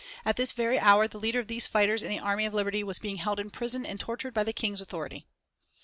[0.25, 2.97] At this very hour the leader of these fighters in the army of liberty was
[2.97, 5.27] being held in prison and tortured by the King's authority.